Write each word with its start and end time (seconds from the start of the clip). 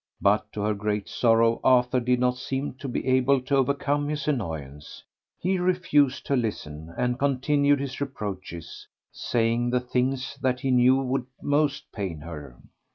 But 0.19 0.51
to 0.53 0.61
her 0.61 0.73
great 0.73 1.07
sorrow 1.07 1.59
Arthur 1.63 1.99
did 1.99 2.19
not 2.19 2.35
seem 2.35 2.73
to 2.79 2.87
be 2.87 3.05
able 3.05 3.39
to 3.41 3.57
overcome 3.57 4.09
his 4.09 4.27
annoyance. 4.27 5.03
He 5.39 5.59
refused 5.59 6.25
to 6.25 6.35
listen, 6.35 6.91
and 6.97 7.19
continued 7.19 7.79
his 7.79 8.01
reproaches, 8.01 8.87
saying 9.11 9.69
the 9.69 9.79
things 9.79 10.39
that 10.41 10.61
he 10.61 10.71
knew 10.71 10.95
would 10.99 11.27
most 11.39 11.91
pain 11.91 12.21
her. 12.21 12.55